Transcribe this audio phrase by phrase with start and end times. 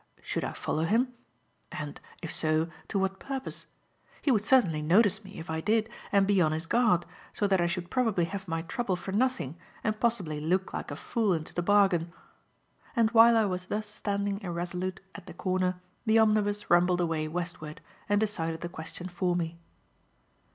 [0.23, 1.13] Should I follow him?
[1.71, 3.67] And, if so, to what purpose?
[4.23, 7.61] He would certainly notice me if I did and be on his guard, so that
[7.61, 11.53] I should probably have my trouble for nothing and possibly look like a fool into
[11.53, 12.11] the bargain.
[12.95, 17.79] And while I was thus standing irresolute at the corner, the omnibus rumbled away westward
[18.09, 19.59] and decided the question for me.